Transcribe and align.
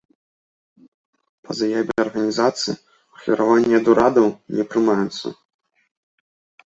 Па 1.47 1.51
заяве 1.59 1.93
арганізацыі, 2.05 2.77
ахвяраванні 3.17 3.75
ад 3.81 3.85
урадаў 3.93 4.27
не 4.59 4.63
прымаюцца. 4.73 5.27